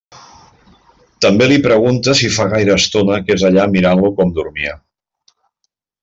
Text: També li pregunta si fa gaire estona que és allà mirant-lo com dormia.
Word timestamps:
També 1.25 1.49
li 1.51 1.59
pregunta 1.67 2.15
si 2.21 2.31
fa 2.37 2.47
gaire 2.55 2.77
estona 2.83 3.19
que 3.27 3.37
és 3.39 3.45
allà 3.53 3.67
mirant-lo 3.79 4.11
com 4.21 4.33
dormia. 4.39 4.73